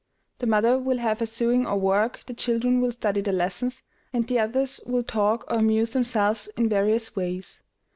[0.39, 4.25] The mother will have her sewing or work, the children will study their lessons, and
[4.27, 7.61] the others will talk or amuse themselves in various ways.